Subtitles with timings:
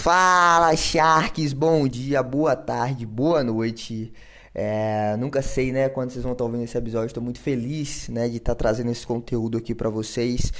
[0.00, 4.10] Fala Sharks, bom dia, boa tarde, boa noite.
[4.54, 7.08] É, nunca sei, né, quando vocês vão estar ouvindo esse episódio.
[7.08, 10.54] Estou muito feliz, né, de estar trazendo esse conteúdo aqui para vocês.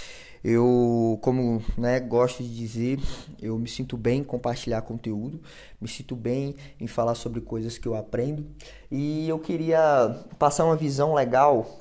[0.44, 3.00] Eu, como né, gosto de dizer,
[3.40, 5.40] eu me sinto bem em compartilhar conteúdo,
[5.80, 8.44] me sinto bem em falar sobre coisas que eu aprendo
[8.90, 11.80] e eu queria passar uma visão legal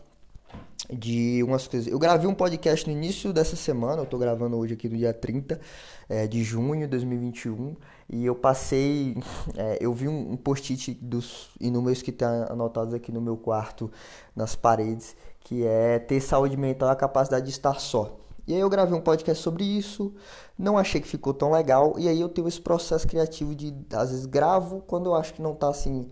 [0.92, 1.92] de umas coisas.
[1.92, 5.14] Eu gravei um podcast no início dessa semana, eu tô gravando hoje aqui no dia
[5.14, 5.60] 30
[6.08, 7.76] é, de junho de 2021,
[8.10, 9.16] e eu passei,
[9.56, 13.38] é, eu vi um, um post-it dos inúmeros que estão tá anotados aqui no meu
[13.38, 13.92] quarto,
[14.36, 18.18] nas paredes, que é ter saúde mental a capacidade de estar só.
[18.48, 20.12] E aí eu gravei um podcast sobre isso,
[20.58, 24.10] não achei que ficou tão legal, e aí eu tenho esse processo criativo de, às
[24.10, 26.10] vezes, gravo quando eu acho que não tá assim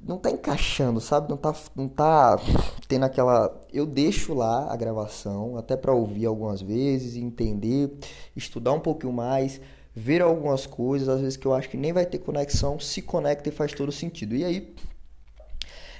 [0.00, 1.28] não tá encaixando, sabe?
[1.28, 2.38] Não tá, não tá
[2.88, 3.60] tendo aquela.
[3.72, 7.98] Eu deixo lá a gravação, até para ouvir algumas vezes, entender,
[8.34, 9.60] estudar um pouquinho mais,
[9.94, 13.48] ver algumas coisas, às vezes que eu acho que nem vai ter conexão, se conecta
[13.48, 14.36] e faz todo sentido.
[14.36, 14.74] E aí,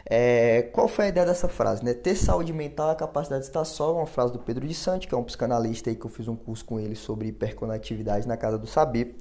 [0.09, 1.85] é, qual foi a ideia dessa frase?
[1.85, 1.93] Né?
[1.93, 5.09] Ter saúde mental é a capacidade de estar só, uma frase do Pedro de Sante,
[5.09, 8.37] que é um psicanalista aí que eu fiz um curso com ele sobre hiperconectividade na
[8.37, 9.17] Casa do Saber.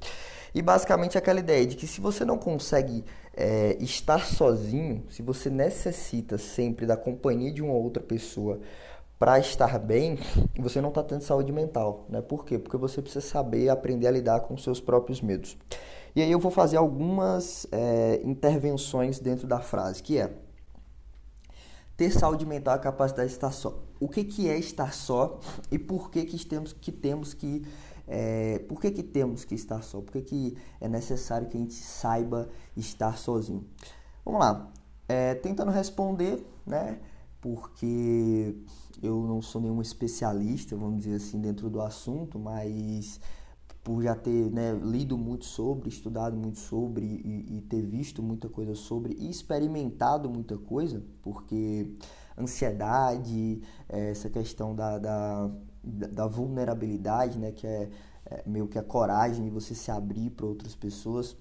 [0.55, 3.03] E basicamente aquela ideia de que se você não consegue
[3.35, 8.61] é, estar sozinho, se você necessita sempre da companhia de uma outra pessoa
[9.19, 10.17] para estar bem,
[10.57, 12.21] você não está tendo saúde mental, né?
[12.21, 12.57] Por quê?
[12.57, 15.57] Porque você precisa saber aprender a lidar com seus próprios medos.
[16.15, 20.31] E aí eu vou fazer algumas é, intervenções dentro da frase, que é
[21.97, 23.77] ter saúde mental é a capacidade de estar só.
[23.99, 25.37] O que, que é estar só
[25.69, 26.45] e por que, que,
[26.93, 27.65] temos que
[28.07, 30.01] é, por que, que temos que estar só?
[30.01, 33.65] Por que, que é necessário que a gente saiba estar sozinho?
[34.23, 34.71] Vamos lá.
[35.07, 36.99] É, tentando responder, né?
[37.41, 38.55] Porque
[39.01, 43.19] eu não sou nenhum especialista, vamos dizer assim, dentro do assunto, mas
[43.83, 48.49] por já ter né, lido muito sobre, estudado muito sobre e, e, ter visto muita
[48.49, 51.93] coisa sobre e experimentado muita coisa, porque
[52.37, 55.51] ansiedade, é, essa questão da, da
[55.85, 57.89] da vulnerabilidade, né, que é,
[58.25, 61.37] é, meio que a coragem de você se abrir para outras pessoas,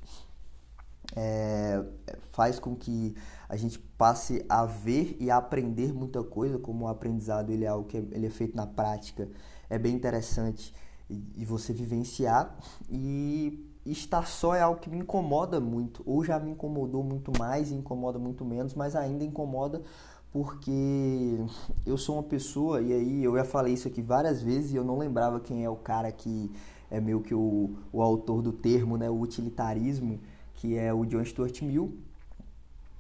[1.16, 1.82] é,
[2.30, 3.14] faz com que
[3.48, 7.69] a gente passe a ver e a aprender muita coisa, como o aprendizado ele é
[7.69, 9.28] algo que é, ele é feito na prática,
[9.70, 10.74] é bem interessante
[11.36, 12.56] e você vivenciar
[12.88, 17.70] e estar só é algo que me incomoda muito, ou já me incomodou muito mais
[17.70, 19.82] e incomoda muito menos, mas ainda incomoda
[20.34, 21.38] porque
[21.86, 24.82] eu sou uma pessoa, e aí eu já falei isso aqui várias vezes e eu
[24.82, 26.50] não lembrava quem é o cara que
[26.90, 30.18] é meio que o, o autor do termo, né, o utilitarismo,
[30.54, 31.96] que é o John Stuart Mill.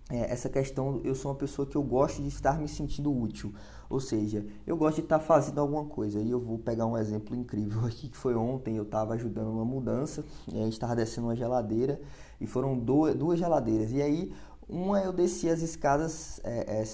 [0.08, 3.52] É, essa questão, eu sou uma pessoa que eu gosto de estar me sentindo útil,
[3.90, 6.20] ou seja, eu gosto de estar fazendo alguma coisa.
[6.20, 9.64] E eu vou pegar um exemplo incrível aqui que foi ontem, eu estava ajudando uma
[9.64, 12.00] mudança, e a gente estava descendo uma geladeira
[12.40, 13.90] e foram duas, duas geladeiras.
[13.90, 14.32] E aí
[14.68, 16.84] uma eu desci as escadas é, é,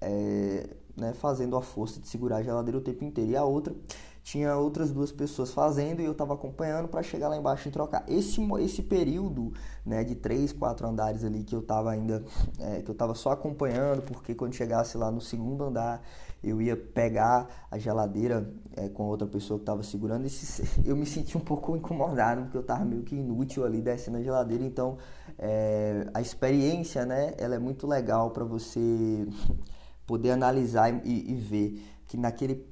[0.00, 3.30] é, né, fazendo a força de segurar a geladeira o tempo inteiro.
[3.30, 3.74] E a outra
[4.22, 8.04] tinha outras duas pessoas fazendo e eu estava acompanhando para chegar lá embaixo e trocar.
[8.08, 9.52] Esse, esse período
[9.84, 12.24] né, de três, quatro andares ali que eu estava ainda,
[12.58, 16.02] é, que eu estava só acompanhando, porque quando chegasse lá no segundo andar
[16.42, 20.26] eu ia pegar a geladeira é, com outra pessoa que estava segurando.
[20.26, 24.18] Esse, eu me senti um pouco incomodado porque eu estava meio que inútil ali descendo
[24.18, 24.64] a geladeira.
[24.64, 24.98] Então
[25.38, 29.26] é, a experiência, né, ela é muito legal para você
[30.06, 32.66] poder analisar e, e ver que naquele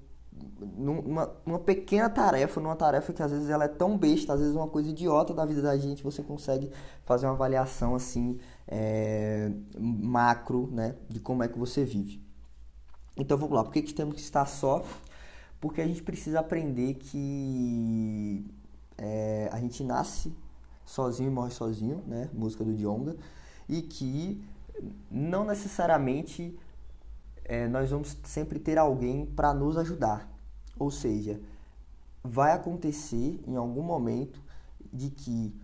[0.77, 4.55] numa uma pequena tarefa, numa tarefa que às vezes ela é tão besta, às vezes
[4.55, 6.71] uma coisa idiota da vida da gente, você consegue
[7.05, 12.23] fazer uma avaliação assim é, macro, né, de como é que você vive.
[13.17, 14.85] Então vamos lá, por que, que temos que estar só?
[15.61, 18.45] Porque a gente precisa aprender que
[18.99, 20.35] é, a gente nasce
[20.85, 22.29] sozinho e morre sozinho, né?
[22.33, 23.17] Música do Djonga,
[23.69, 24.45] e que
[25.11, 26.59] não necessariamente
[27.45, 30.29] é, nós vamos sempre ter alguém para nos ajudar.
[30.79, 31.41] Ou seja,
[32.23, 34.41] vai acontecer em algum momento
[34.93, 35.55] de que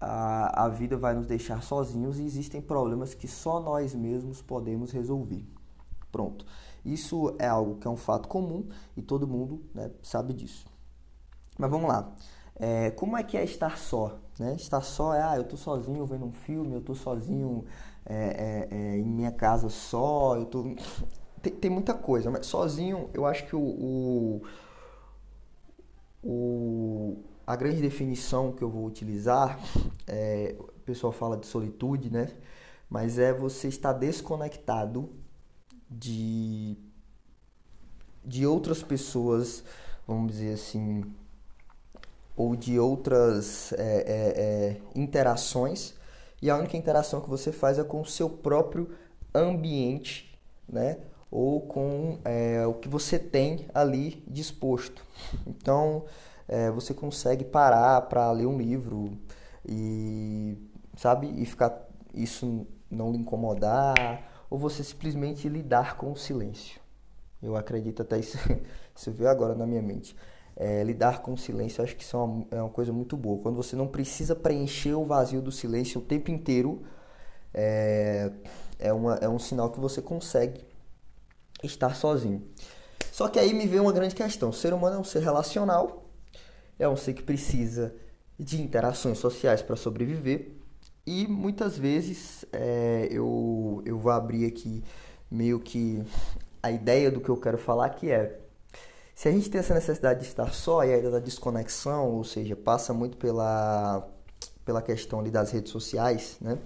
[0.00, 4.92] a, a vida vai nos deixar sozinhos e existem problemas que só nós mesmos podemos
[4.92, 5.44] resolver.
[6.12, 6.46] Pronto.
[6.84, 10.66] Isso é algo que é um fato comum e todo mundo né, sabe disso.
[11.58, 12.14] Mas vamos lá.
[12.58, 14.18] É, como é que é estar só?
[14.38, 14.54] Né?
[14.54, 17.64] Estar só é, ah, eu estou sozinho vendo um filme, eu estou sozinho
[18.04, 20.74] é, é, é, em minha casa só, eu tô
[21.42, 24.42] tem, tem muita coisa, mas sozinho eu acho que o, o,
[26.22, 27.16] o,
[27.46, 29.58] a grande definição que eu vou utilizar,
[30.06, 32.32] é, o pessoal fala de solitude, né?
[32.88, 35.10] Mas é você estar desconectado
[35.90, 36.76] de,
[38.24, 39.64] de outras pessoas,
[40.06, 41.02] vamos dizer assim,
[42.36, 45.94] ou de outras é, é, é, interações,
[46.40, 48.90] e a única interação que você faz é com o seu próprio
[49.34, 50.38] ambiente,
[50.68, 50.98] né?
[51.30, 55.04] ou com é, o que você tem ali disposto.
[55.46, 56.04] Então,
[56.48, 59.18] é, você consegue parar para ler um livro
[59.64, 60.56] e,
[60.96, 63.94] sabe, e ficar isso não lhe incomodar,
[64.48, 66.80] ou você simplesmente lidar com o silêncio.
[67.42, 68.38] Eu acredito até isso,
[68.94, 70.16] isso veio agora na minha mente.
[70.58, 73.42] É, lidar com o silêncio, acho que isso é uma, é uma, coisa muito boa.
[73.42, 76.82] Quando você não precisa preencher o vazio do silêncio o tempo inteiro,
[77.52, 78.32] é,
[78.78, 80.64] é, uma, é um sinal que você consegue
[81.62, 82.42] estar sozinho.
[83.12, 86.06] Só que aí me vem uma grande questão: o ser humano é um ser relacional,
[86.78, 87.94] é um ser que precisa
[88.38, 90.52] de interações sociais para sobreviver.
[91.06, 94.82] E muitas vezes é, eu, eu vou abrir aqui
[95.30, 96.02] meio que
[96.62, 98.40] a ideia do que eu quero falar, que é
[99.16, 102.22] se a gente tem essa necessidade de estar só e a ideia da desconexão, ou
[102.22, 104.06] seja, passa muito pela,
[104.62, 106.58] pela questão ali das redes sociais, né?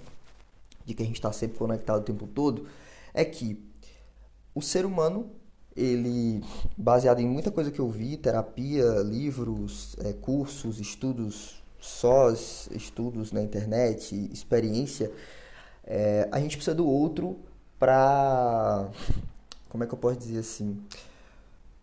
[0.85, 2.67] De que a gente está sempre conectado o tempo todo,
[3.15, 3.65] é que
[4.53, 5.31] o ser humano,
[5.77, 6.43] ele,
[6.77, 13.41] baseado em muita coisa que eu vi, terapia, livros, é, cursos, estudos sós, estudos na
[13.41, 15.13] internet, experiência,
[15.85, 17.39] é, a gente precisa do outro
[17.79, 18.91] para,
[19.69, 20.83] como é que eu posso dizer assim,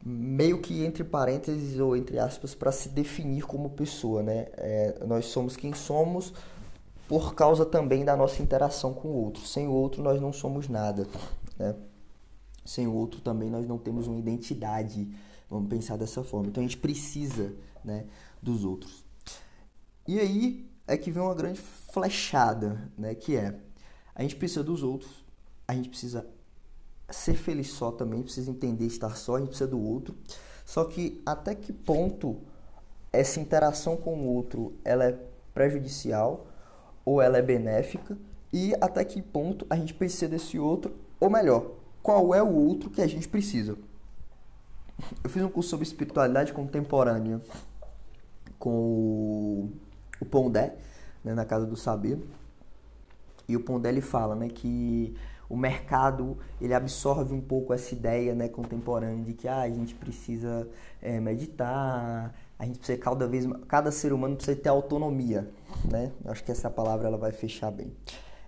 [0.04, 4.48] meio que entre parênteses ou entre aspas para se definir como pessoa, né?
[4.54, 6.34] É, nós somos quem somos
[7.08, 9.46] por causa também da nossa interação com o outro.
[9.46, 11.08] Sem o outro nós não somos nada,
[11.58, 11.76] né?
[12.66, 15.08] Sem o outro também nós não temos uma identidade.
[15.50, 16.48] Vamos pensar dessa forma.
[16.48, 17.54] Então a gente precisa,
[17.84, 18.06] né,
[18.42, 19.06] dos outros.
[20.06, 23.58] E aí é que vem uma grande flechada, né, que é
[24.14, 25.24] a gente precisa dos outros,
[25.68, 26.28] a gente precisa
[27.10, 30.16] ser feliz só também, precisa entender estar só, a gente precisa do outro.
[30.66, 32.38] Só que até que ponto
[33.12, 35.18] essa interação com o outro ela é
[35.54, 36.48] prejudicial
[37.06, 38.18] ou ela é benéfica
[38.52, 41.72] e até que ponto a gente precisa desse outro, ou melhor,
[42.02, 43.78] qual é o outro que a gente precisa.
[45.24, 47.40] Eu fiz um curso sobre espiritualidade contemporânea
[48.58, 49.70] com
[50.20, 50.76] o, Pondé,
[51.24, 52.20] né, na Casa do Saber.
[53.48, 55.16] E o Pondé ele fala né, que
[55.50, 59.96] o mercado ele absorve um pouco essa ideia né, contemporânea de que ah, a gente
[59.96, 60.68] precisa
[61.02, 65.48] é, meditar, a gente precisa cada vez cada ser humano precisa ter autonomia,
[65.90, 66.12] né?
[66.26, 67.92] Acho que essa palavra ela vai fechar bem.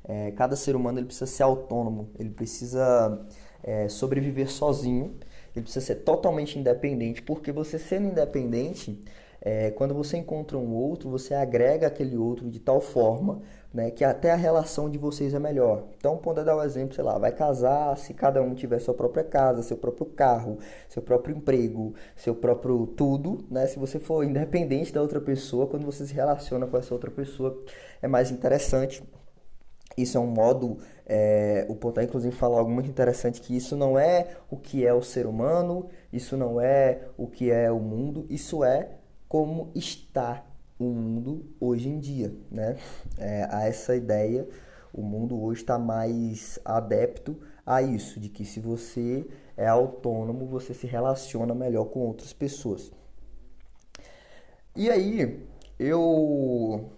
[0.04, 3.26] É, cada ser humano ele precisa ser autônomo, ele precisa
[3.64, 5.16] é, sobreviver sozinho,
[5.56, 9.00] ele precisa ser totalmente independente, porque você sendo independente,
[9.42, 13.42] é, quando você encontra um outro, você agrega aquele outro de tal forma
[13.74, 15.86] né, que até a relação de vocês é melhor.
[15.98, 18.94] Então, poder dar o um exemplo, sei lá, vai casar se cada um tiver sua
[18.94, 20.58] própria casa, seu próprio carro,
[20.88, 23.68] seu próprio emprego, seu próprio tudo, né?
[23.68, 27.60] Se você for independente da outra pessoa, quando você se relaciona com essa outra pessoa,
[28.02, 29.04] é mais interessante.
[29.96, 34.00] Isso é um modo é, o Pontar, inclusive, fala algo muito interessante, que isso não
[34.00, 38.26] é o que é o ser humano, isso não é o que é o mundo,
[38.30, 38.99] isso é
[39.30, 40.44] como está
[40.80, 42.78] o mundo hoje em dia, né?
[43.18, 44.48] É, a essa ideia,
[44.92, 50.74] o mundo hoje está mais adepto a isso, de que se você é autônomo, você
[50.74, 52.92] se relaciona melhor com outras pessoas.
[54.76, 55.48] E aí,
[55.78, 56.90] eu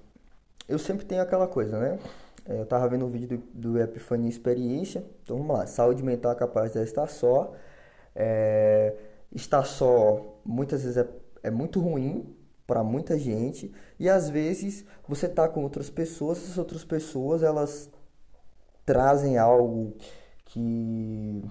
[0.69, 1.99] eu sempre tenho aquela coisa, né?
[2.45, 5.03] É, eu estava vendo um vídeo do, do Epifania Experiência.
[5.23, 5.67] Então vamos lá.
[5.67, 7.53] Saúde mental capaz de estar só.
[8.15, 8.95] É,
[9.33, 11.07] estar só muitas vezes é,
[11.43, 13.71] é muito ruim para muita gente.
[13.99, 16.37] E às vezes você está com outras pessoas.
[16.37, 17.89] Essas outras pessoas elas
[18.85, 19.95] trazem algo
[20.45, 21.43] que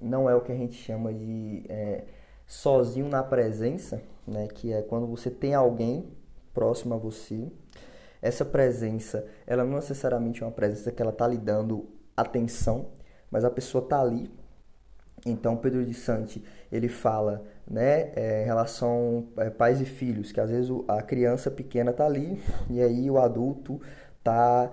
[0.00, 2.04] não é o que a gente chama de é,
[2.46, 4.48] sozinho na presença, né?
[4.48, 6.10] Que é quando você tem alguém
[6.52, 7.50] próximo a você
[8.22, 12.90] essa presença, ela não necessariamente é uma presença que ela está lhe dando atenção,
[13.28, 14.30] mas a pessoa está ali.
[15.24, 20.32] Então, Pedro de Santi, ele fala né, é, em relação a é, pais e filhos,
[20.32, 23.80] que às vezes a criança pequena está ali e aí o adulto
[24.18, 24.70] está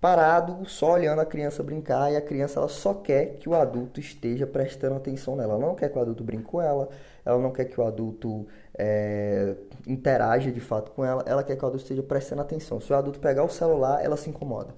[0.00, 4.00] parado, só olhando a criança brincar e a criança ela só quer que o adulto
[4.00, 5.54] esteja prestando atenção nela.
[5.54, 6.88] Ela não quer que o adulto brinque com ela,
[7.24, 8.46] ela não quer que o adulto
[8.78, 9.54] é,
[9.86, 12.80] interaja de fato com ela, ela quer que o adulto esteja prestando atenção.
[12.80, 14.74] Se o adulto pegar o celular, ela se incomoda.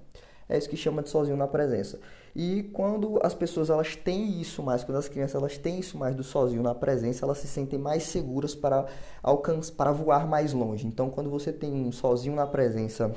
[0.49, 1.99] É isso que chama de sozinho na presença.
[2.34, 6.14] E quando as pessoas elas têm isso mais, quando as crianças elas têm isso mais
[6.14, 8.87] do sozinho na presença, elas se sentem mais seguras para
[9.22, 10.87] alcançar, para voar mais longe.
[10.87, 13.12] Então, quando você tem um sozinho na presença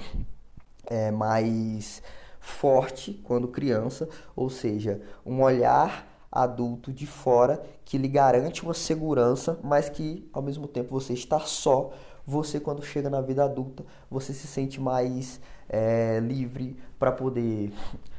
[0.85, 2.01] é, mais
[2.39, 9.57] forte quando criança, ou seja, um olhar adulto de fora que lhe garante uma segurança,
[9.63, 11.91] mas que ao mesmo tempo você está só,
[12.25, 17.71] você quando chega na vida adulta, você se sente mais é, livre para poder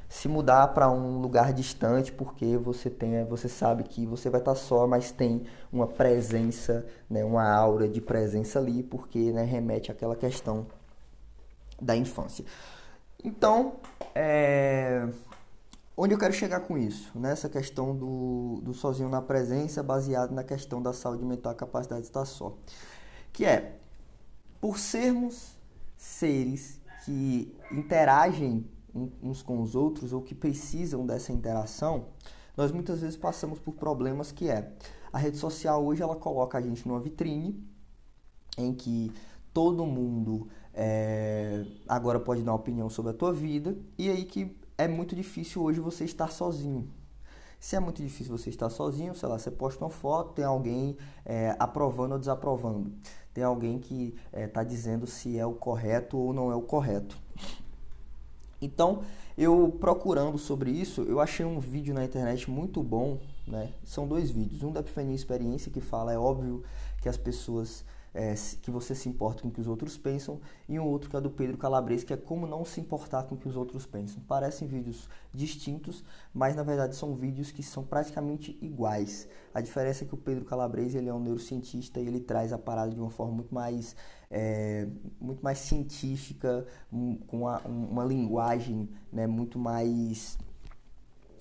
[0.08, 4.52] se mudar para um lugar distante porque você tem você sabe que você vai estar
[4.52, 9.90] tá só mas tem uma presença né uma aura de presença ali porque né, remete
[9.90, 10.66] àquela questão
[11.80, 12.44] da infância.
[13.22, 13.74] Então
[14.14, 15.06] é,
[15.96, 17.10] onde eu quero chegar com isso?
[17.14, 22.02] Nessa questão do, do sozinho na presença baseado na questão da saúde mental a capacidade
[22.02, 22.54] de estar só.
[23.32, 23.76] Que é
[24.60, 25.56] por sermos
[25.96, 28.66] seres que interagem
[29.22, 32.06] uns com os outros ou que precisam dessa interação,
[32.56, 34.72] nós muitas vezes passamos por problemas que é
[35.12, 37.64] a rede social hoje ela coloca a gente numa vitrine
[38.58, 39.12] em que
[39.54, 44.88] todo mundo é, agora pode dar opinião sobre a tua vida e aí que é
[44.88, 46.90] muito difícil hoje você estar sozinho.
[47.58, 50.96] Se é muito difícil você estar sozinho, sei lá, você posta uma foto, tem alguém
[51.24, 52.92] é, aprovando ou desaprovando,
[53.32, 56.62] tem alguém que está é, tá dizendo se é o correto ou não é o
[56.62, 57.18] correto.
[58.60, 59.02] Então,
[59.36, 63.72] eu procurando sobre isso, eu achei um vídeo na internet muito bom, né?
[63.84, 66.62] São dois vídeos, um da Epifania Experiência que fala, é óbvio
[67.02, 67.84] que as pessoas
[68.16, 71.16] é, que você se importa com o que os outros pensam, e um outro que
[71.16, 73.84] é do Pedro Calabres, que é como não se importar com o que os outros
[73.84, 74.22] pensam.
[74.26, 79.28] Parecem vídeos distintos, mas na verdade são vídeos que são praticamente iguais.
[79.52, 82.58] A diferença é que o Pedro Calabres ele é um neurocientista e ele traz a
[82.58, 83.94] parada de uma forma muito mais,
[84.30, 84.88] é,
[85.20, 90.38] muito mais científica, com uma, uma linguagem né, muito mais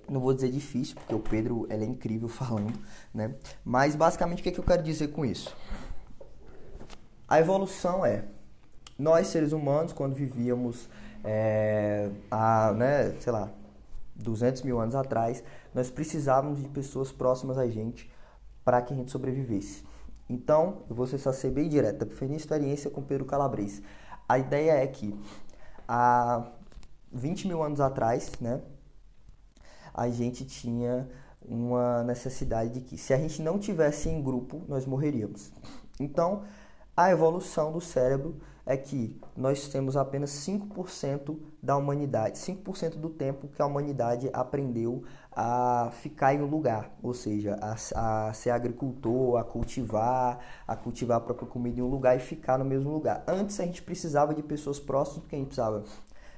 [0.07, 2.77] não vou dizer difícil, porque o Pedro ele é incrível falando,
[3.11, 3.33] né?
[3.63, 5.55] Mas basicamente o que, é que eu quero dizer com isso?
[7.27, 8.25] A evolução é
[8.97, 10.87] nós seres humanos quando vivíamos
[11.23, 13.49] é, há, né, sei lá,
[14.15, 18.09] 200 mil anos atrás, nós precisávamos de pessoas próximas a gente
[18.63, 19.83] para que a gente sobrevivesse.
[20.29, 23.81] Então, eu vou ser bem direta, foi minha experiência com Pedro Calabres.
[24.27, 25.13] A ideia é que
[25.87, 26.47] há
[27.11, 28.61] 20 mil anos atrás, né,
[29.93, 31.07] a gente tinha
[31.41, 35.51] uma necessidade de que se a gente não tivesse em grupo, nós morreríamos.
[35.99, 36.43] Então,
[36.95, 38.35] a evolução do cérebro
[38.65, 45.03] é que nós temos apenas 5% da humanidade, 5% do tempo que a humanidade aprendeu
[45.31, 51.17] a ficar em um lugar, ou seja, a, a, ser agricultor, a cultivar, a cultivar
[51.17, 53.23] a própria comida em um lugar e ficar no mesmo lugar.
[53.27, 55.83] Antes a gente precisava de pessoas próximas, porque a gente precisava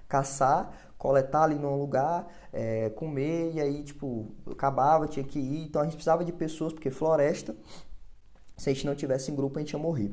[0.08, 5.66] caçar, coletar ali num lugar, é, comer, e aí, tipo, acabava, tinha que ir.
[5.66, 7.56] Então a gente precisava de pessoas, porque floresta,
[8.58, 10.12] se a gente não tivesse em grupo, a gente ia morrer.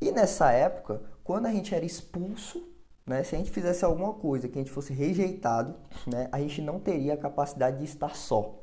[0.00, 2.66] E nessa época, quando a gente era expulso,
[3.06, 5.74] né, se a gente fizesse alguma coisa que a gente fosse rejeitado,
[6.06, 8.58] né, a gente não teria a capacidade de estar só.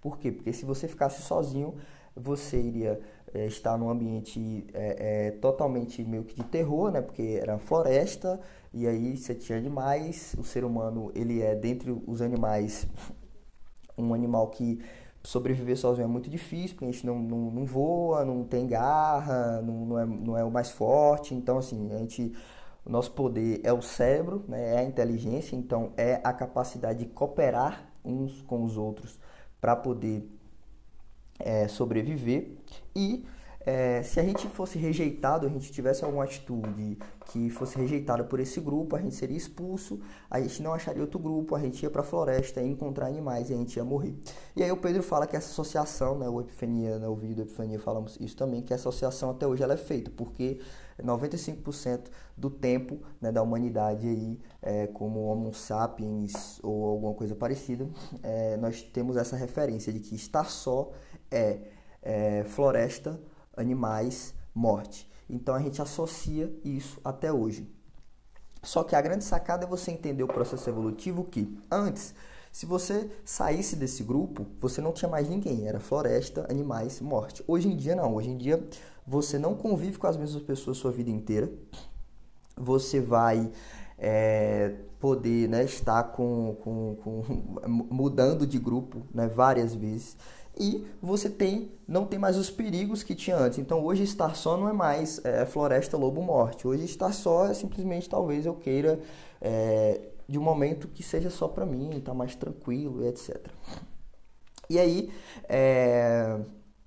[0.00, 0.30] Por quê?
[0.30, 1.74] Porque se você ficasse sozinho,
[2.14, 3.00] você iria
[3.34, 7.02] é, estar num ambiente é, é, totalmente meio que de terror, né?
[7.02, 8.40] Porque era floresta
[8.72, 10.34] e aí você tinha animais.
[10.38, 12.86] O ser humano ele é dentre os animais
[13.98, 14.80] um animal que
[15.26, 19.60] sobreviver sozinho é muito difícil, porque a gente não, não, não voa, não tem garra,
[19.60, 21.34] não, não, é, não é o mais forte.
[21.34, 22.32] Então, assim, a gente,
[22.84, 27.06] o nosso poder é o cérebro, né, é a inteligência, então é a capacidade de
[27.06, 29.18] cooperar uns com os outros
[29.60, 30.30] para poder
[31.40, 32.52] é, sobreviver.
[32.94, 33.24] E
[33.66, 38.38] é, se a gente fosse rejeitado, a gente tivesse alguma atitude que fosse rejeitada por
[38.38, 39.98] esse grupo, a gente seria expulso,
[40.30, 43.50] a gente não acharia outro grupo, a gente ia para a floresta e encontrar animais
[43.50, 44.14] e a gente ia morrer.
[44.54, 47.42] E aí o Pedro fala que essa associação, né, o Epifania, né, o vídeo da
[47.42, 50.60] Epifania falamos isso também, que essa associação até hoje ela é feita, porque
[51.02, 52.04] 95%
[52.36, 57.88] do tempo né, da humanidade aí, é, como Homo sapiens ou alguma coisa parecida,
[58.22, 60.92] é, nós temos essa referência de que estar só
[61.32, 61.58] é,
[62.00, 63.20] é floresta,
[63.56, 65.08] animais, morte.
[65.28, 67.68] Então a gente associa isso até hoje.
[68.62, 72.14] Só que a grande sacada é você entender o processo evolutivo que antes,
[72.50, 77.44] se você saísse desse grupo, você não tinha mais ninguém, era floresta, animais, morte.
[77.46, 78.64] Hoje em dia não, hoje em dia
[79.06, 81.50] você não convive com as mesmas pessoas sua vida inteira.
[82.56, 83.50] Você vai
[83.98, 87.22] é, poder né, estar com, com, com,
[87.94, 90.16] mudando de grupo né, várias vezes
[90.58, 93.58] e você tem não tem mais os perigos que tinha antes.
[93.58, 96.66] Então hoje estar só não é mais é, floresta lobo morte.
[96.66, 98.98] Hoje estar só é simplesmente talvez eu queira
[99.40, 103.46] é, de um momento que seja só para mim, estar tá mais tranquilo e etc.
[104.68, 105.12] E aí
[105.48, 106.40] é,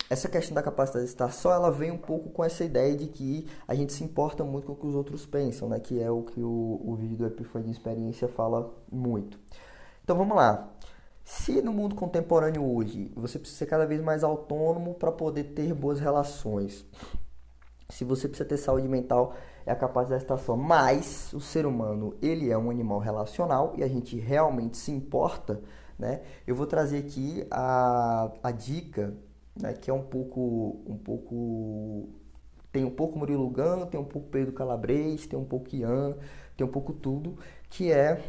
[0.09, 3.07] essa questão da capacidade de estar só, ela vem um pouco com essa ideia de
[3.07, 5.79] que a gente se importa muito com o que os outros pensam, né?
[5.79, 9.39] Que é o que o, o vídeo do Epifania Experiência fala muito.
[10.03, 10.67] Então vamos lá.
[11.31, 15.75] Se no mundo contemporâneo hoje você precisa ser cada vez mais autônomo para poder ter
[15.75, 16.83] boas relações,
[17.91, 20.55] Se você precisa ter saúde mental, é a capacidade de estar só.
[20.55, 25.61] Mas o ser humano, ele é um animal relacional e a gente realmente se importa,
[25.99, 26.21] né?
[26.47, 29.15] Eu vou trazer aqui a, a dica,
[29.55, 32.09] né, que é um pouco, um pouco
[32.71, 36.15] tem um pouco Murilo Gano, tem um pouco Pedro Calabres, tem um pouco Ian,
[36.57, 37.37] tem um pouco tudo,
[37.69, 38.19] que é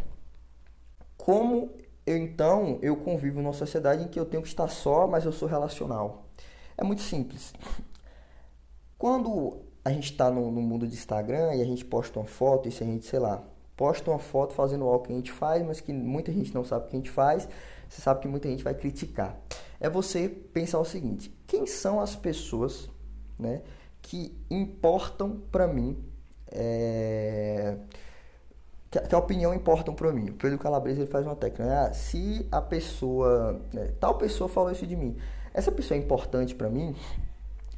[1.16, 1.71] como
[2.11, 5.33] eu, então eu convivo numa sociedade em que eu tenho que estar só, mas eu
[5.33, 6.26] sou relacional.
[6.76, 7.52] É muito simples.
[8.99, 12.69] Quando a gente está no, no, mundo de Instagram e a gente posta uma foto,
[12.69, 13.43] e se a gente, sei lá,
[13.76, 16.87] posta uma foto fazendo algo que a gente faz, mas que muita gente não sabe
[16.87, 17.49] o que a gente faz,
[17.88, 19.38] você sabe que muita gente vai criticar.
[19.79, 22.90] É você pensar o seguinte: quem são as pessoas,
[23.38, 23.62] né,
[24.02, 25.97] que importam para mim?
[26.52, 27.76] É
[28.90, 30.30] que, a opinião importam para mim.
[30.30, 31.64] O Pedro Calabresa ele faz uma técnica.
[31.64, 31.78] Né?
[31.78, 35.16] Ah, se a pessoa, né, tal pessoa falou isso de mim,
[35.54, 36.94] essa pessoa é importante para mim.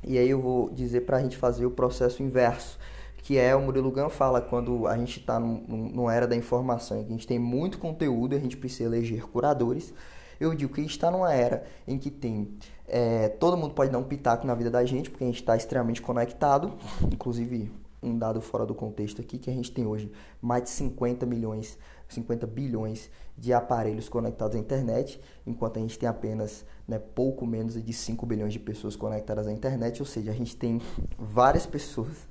[0.02, 2.78] E aí eu vou dizer para a gente fazer o processo inverso,
[3.18, 7.04] que é o Murilo Gun fala quando a gente está numa era da informação, em
[7.04, 9.94] que a gente tem muito conteúdo, a gente precisa eleger curadores.
[10.40, 13.90] Eu digo que a gente está numa era em que tem é, todo mundo pode
[13.90, 16.72] dar um pitaco na vida da gente, porque a gente está extremamente conectado,
[17.10, 17.70] inclusive
[18.02, 21.78] um dado fora do contexto aqui, que a gente tem hoje mais de 50 milhões,
[22.08, 27.82] 50 bilhões de aparelhos conectados à internet, enquanto a gente tem apenas né, pouco menos
[27.82, 30.80] de 5 bilhões de pessoas conectadas à internet, ou seja, a gente tem
[31.18, 32.28] várias pessoas,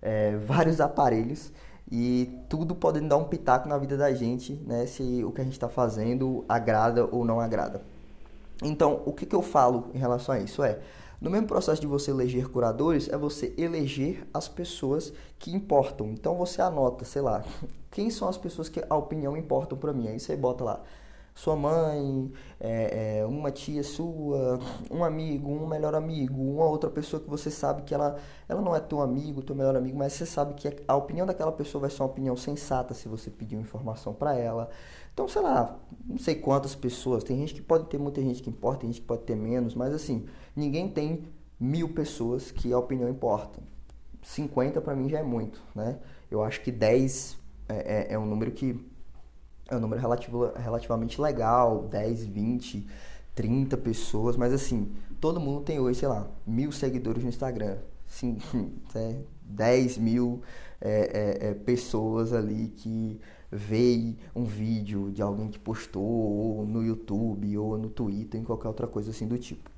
[0.00, 1.52] é, vários aparelhos
[1.90, 5.44] e tudo podendo dar um pitaco na vida da gente, né, se o que a
[5.44, 7.82] gente está fazendo agrada ou não agrada.
[8.62, 10.78] Então, o que, que eu falo em relação a isso é
[11.22, 16.08] no mesmo processo de você eleger curadores, é você eleger as pessoas que importam.
[16.08, 17.44] Então você anota, sei lá,
[17.92, 20.08] quem são as pessoas que a opinião importam para mim.
[20.08, 20.82] Aí você bota lá
[21.32, 24.58] sua mãe, é, é, uma tia sua,
[24.90, 28.74] um amigo, um melhor amigo, uma outra pessoa que você sabe que ela, ela não
[28.74, 31.90] é teu amigo, teu melhor amigo, mas você sabe que a opinião daquela pessoa vai
[31.90, 34.68] ser uma opinião sensata se você pedir uma informação para ela.
[35.14, 38.50] Então, sei lá, não sei quantas pessoas, tem gente que pode ter muita gente que
[38.50, 41.24] importa, tem gente que pode ter menos, mas assim, ninguém tem
[41.58, 43.60] mil pessoas que a opinião importa.
[44.22, 45.98] 50 para mim já é muito, né?
[46.30, 47.36] Eu acho que 10
[47.68, 48.78] é, é, é um número que
[49.68, 52.86] é um número relativo, relativamente legal, 10, 20,
[53.34, 58.38] 30 pessoas, mas assim, todo mundo tem hoje, sei lá, mil seguidores no Instagram, sim,
[58.94, 60.42] é, 10 mil
[60.80, 66.82] é, é, é, pessoas ali que veem um vídeo de alguém que postou ou no
[66.82, 69.70] YouTube ou no Twitter, em qualquer outra coisa assim do tipo.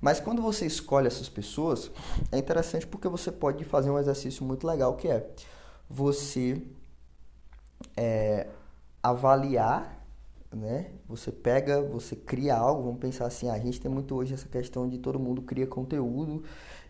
[0.00, 1.90] Mas quando você escolhe essas pessoas,
[2.32, 5.28] é interessante porque você pode fazer um exercício muito legal que é
[5.88, 6.62] você
[7.96, 8.46] é,
[9.02, 9.98] avaliar,
[10.52, 10.90] né?
[11.06, 14.48] Você pega, você cria algo, vamos pensar assim, ah, a gente tem muito hoje essa
[14.48, 16.42] questão de todo mundo cria conteúdo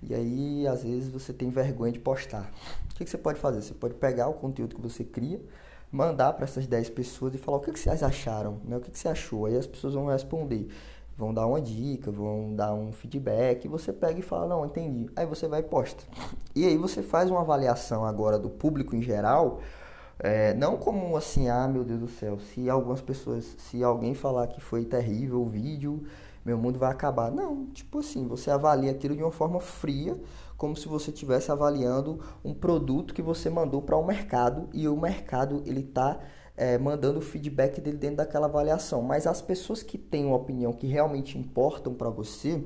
[0.02, 2.50] e aí às vezes você tem vergonha de postar.
[2.90, 3.60] O que, que você pode fazer?
[3.62, 5.40] Você pode pegar o conteúdo que você cria,
[5.90, 8.76] mandar para essas 10 pessoas e falar o que, que vocês acharam, né?
[8.76, 9.46] O que, que você achou?
[9.46, 10.68] Aí as pessoas vão responder
[11.20, 15.10] vão dar uma dica, vão dar um feedback, você pega e fala, não, entendi.
[15.14, 16.02] Aí você vai e posta.
[16.52, 19.60] E aí você faz uma avaliação agora do público em geral,
[20.18, 24.48] é, não como assim, ah, meu Deus do céu, se algumas pessoas, se alguém falar
[24.48, 26.02] que foi terrível o vídeo,
[26.44, 27.30] meu mundo vai acabar.
[27.30, 30.18] Não, tipo assim, você avalia aquilo de uma forma fria,
[30.56, 34.88] como se você estivesse avaliando um produto que você mandou para o um mercado e
[34.88, 36.18] o mercado ele está
[36.56, 39.02] é, mandando o feedback dele dentro daquela avaliação.
[39.02, 42.62] Mas as pessoas que têm uma opinião que realmente importam para você,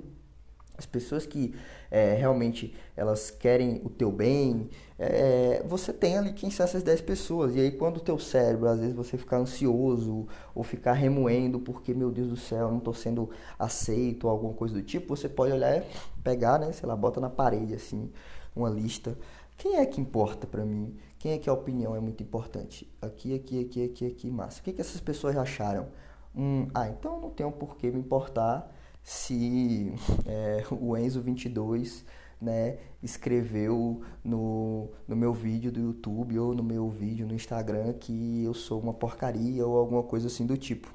[0.77, 1.55] as pessoas que
[1.91, 4.69] é, realmente elas querem o teu bem,
[4.99, 7.55] é, você tem ali quem são essas 10 pessoas.
[7.55, 11.95] E aí quando o teu cérebro, às vezes você ficar ansioso ou ficar remoendo porque,
[11.95, 15.53] meu Deus do céu, não estou sendo aceito ou alguma coisa do tipo, você pode
[15.53, 15.85] olhar
[16.25, 18.11] pegar, né, sei lá, bota na parede assim,
[18.55, 19.17] uma lista.
[19.57, 20.97] Quem é que importa para mim?
[21.19, 22.91] Quem é que a opinião é muito importante?
[23.01, 24.61] Aqui, aqui, aqui, aqui, aqui, massa.
[24.61, 25.89] O que, que essas pessoas acharam?
[26.35, 28.71] Hum, ah, então não tem um porquê me importar
[29.03, 29.93] se
[30.27, 32.05] é, o Enzo 22
[32.41, 38.45] né, escreveu no, no meu vídeo do YouTube ou no meu vídeo no Instagram que
[38.45, 40.93] eu sou uma porcaria ou alguma coisa assim do tipo.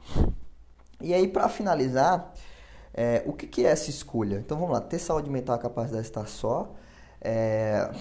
[1.01, 2.33] E aí, para finalizar,
[2.93, 4.37] é, o que, que, é essa escolha?
[4.37, 6.75] Então vamos lá, ter saúde mental a capacidade de estar só.
[7.21, 7.91] É,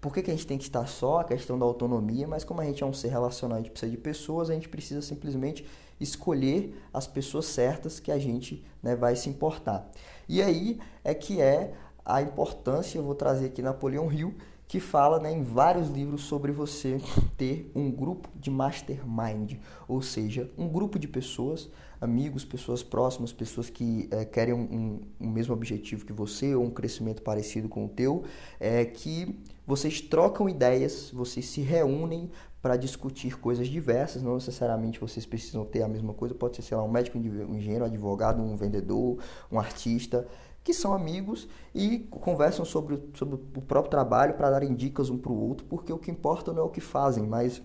[0.00, 1.20] por que, que a gente tem que estar só?
[1.20, 3.90] A questão da autonomia, mas como a gente é um ser relacional, a gente precisa
[3.90, 5.66] de pessoas, a gente precisa simplesmente
[6.00, 9.88] escolher as pessoas certas que a gente né, vai se importar.
[10.28, 11.72] E aí é que é
[12.04, 14.34] a importância, eu vou trazer aqui Napoleão Hill,
[14.74, 17.00] que fala né, em vários livros sobre você
[17.38, 19.52] ter um grupo de mastermind,
[19.86, 25.30] ou seja, um grupo de pessoas, amigos, pessoas próximas, pessoas que é, querem um, um,
[25.30, 28.24] mesmo objetivo que você ou um crescimento parecido com o teu,
[28.58, 32.28] é, que vocês trocam ideias, vocês se reúnem
[32.60, 36.76] para discutir coisas diversas, não necessariamente vocês precisam ter a mesma coisa, pode ser, sei
[36.76, 39.18] lá, um médico, um engenheiro, um advogado, um vendedor,
[39.52, 40.26] um artista,
[40.64, 45.30] que são amigos e conversam sobre, sobre o próprio trabalho para darem dicas um para
[45.30, 47.62] o outro, porque o que importa não é o que fazem, mas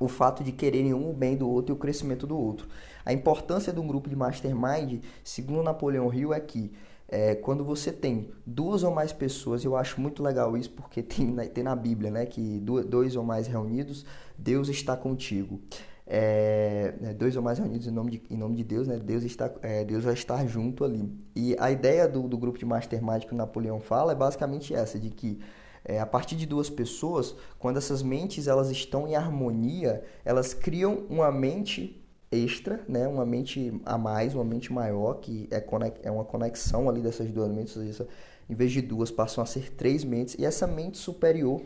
[0.00, 2.66] o fato de quererem um o bem do outro e o crescimento do outro.
[3.04, 6.72] A importância de um grupo de mastermind, segundo Napoleão Hill, é que
[7.06, 11.36] é, quando você tem duas ou mais pessoas, eu acho muito legal isso, porque tem,
[11.50, 14.04] tem na Bíblia, né, que dois ou mais reunidos,
[14.36, 15.60] Deus está contigo.
[16.04, 19.22] É, né, dois ou mais reunidos em nome de, em nome de Deus, né, Deus,
[19.22, 21.08] está, é, Deus vai estar junto ali.
[21.34, 24.98] E a ideia do, do grupo de mastermind que o Napoleão fala é basicamente essa,
[24.98, 25.38] de que
[25.84, 31.04] é, a partir de duas pessoas, quando essas mentes elas estão em harmonia, elas criam
[31.08, 33.06] uma mente extra, né?
[33.06, 35.64] uma mente a mais, uma mente maior, que é,
[36.02, 38.08] é uma conexão ali dessas duas mentes, ou seja,
[38.48, 41.60] em vez de duas, passam a ser três mentes, e essa mente superior,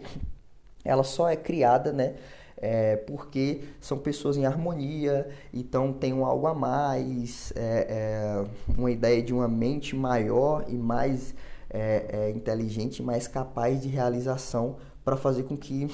[0.85, 2.17] ela só é criada, né?
[2.59, 8.45] É, porque são pessoas em harmonia, então tem um algo a mais, é, é,
[8.79, 11.35] uma ideia de uma mente maior e mais
[11.69, 15.87] é, é, inteligente, mais capaz de realização para fazer com que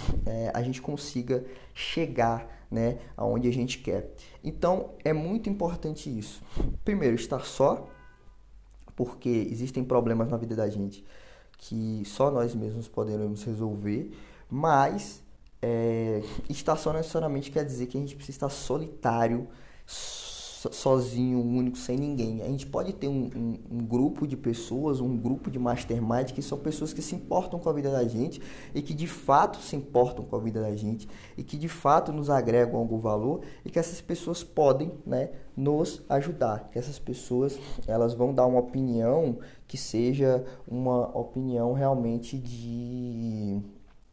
[0.55, 1.44] a gente consiga
[1.75, 4.11] chegar né, aonde a gente quer.
[4.42, 6.42] Então é muito importante isso.
[6.83, 7.90] Primeiro, estar só,
[8.96, 11.05] porque existem problemas na vida da gente
[11.62, 14.11] que só nós mesmos poderemos resolver,
[14.51, 15.22] mas
[15.62, 16.20] é,
[16.51, 19.46] estar só necessariamente quer dizer que a gente precisa estar solitário,
[19.87, 22.42] sozinho, único, sem ninguém.
[22.42, 26.42] A gente pode ter um, um, um, grupo de pessoas, um grupo de mastermind que
[26.42, 28.40] são pessoas que se importam com a vida da gente
[28.75, 32.12] e que de fato se importam com a vida da gente e que de fato
[32.12, 36.68] nos agregam algum valor e que essas pessoas podem, né, nos ajudar.
[36.70, 43.61] Que essas pessoas elas vão dar uma opinião que seja uma opinião realmente de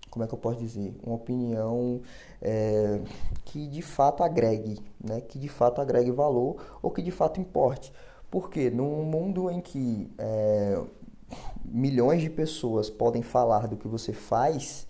[0.09, 2.01] como é que eu posso dizer, uma opinião
[2.41, 3.01] é,
[3.45, 5.21] que de fato agregue, né?
[5.21, 7.93] que de fato agregue valor ou que de fato importe.
[8.29, 10.79] Porque num mundo em que é,
[11.65, 14.87] milhões de pessoas podem falar do que você faz,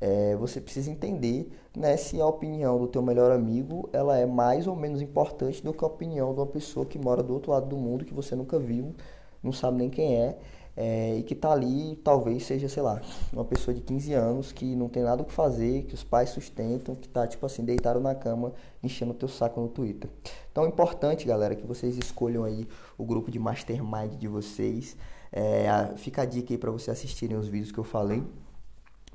[0.00, 4.66] é, você precisa entender né, se a opinião do teu melhor amigo ela é mais
[4.66, 7.66] ou menos importante do que a opinião de uma pessoa que mora do outro lado
[7.66, 8.94] do mundo, que você nunca viu,
[9.42, 10.38] não sabe nem quem é,
[10.76, 13.00] é, e que tá ali, talvez seja, sei lá,
[13.32, 16.30] uma pessoa de 15 anos que não tem nada o que fazer, que os pais
[16.30, 20.10] sustentam, que tá, tipo assim, deitado na cama, enchendo o teu saco no Twitter.
[20.52, 24.96] Então é importante, galera, que vocês escolham aí o grupo de mastermind de vocês.
[25.32, 28.22] É, fica a dica aí para vocês assistirem os vídeos que eu falei.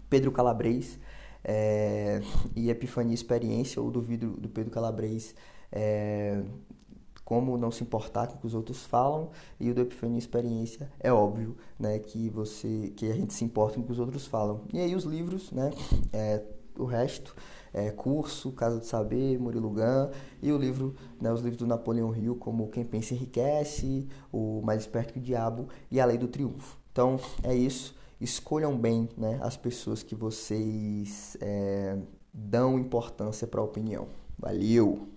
[0.09, 0.99] Pedro Calabres
[1.43, 2.21] é,
[2.55, 5.35] e Epifania Experiência, ou do vídeo do Pedro Calabres,
[5.71, 6.41] é,
[7.31, 10.91] como não se importar com o que os outros falam e o do Epifania Experiência
[10.99, 14.27] é óbvio, né, que você que a gente se importa com o que os outros
[14.27, 14.65] falam.
[14.73, 15.71] E aí os livros, né,
[16.11, 16.43] é,
[16.77, 17.33] o resto
[17.73, 20.09] é, curso, Casa de Saber, Murilo Gun
[20.41, 24.81] e o livro, né, os livros do Napoleão Hill, como Quem Pensa Enriquece, O Mais
[24.81, 26.77] Esperto que o Diabo e A Lei do Triunfo.
[26.91, 27.95] Então é isso.
[28.19, 31.97] Escolham bem né, as pessoas que vocês é,
[32.33, 34.09] dão importância para a opinião.
[34.37, 35.11] Valeu!